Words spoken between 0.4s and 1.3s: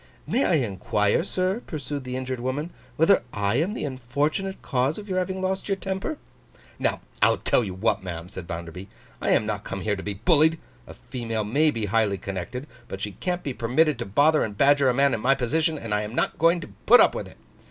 I inquire,